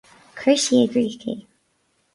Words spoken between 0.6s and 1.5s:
sí i gcrích é.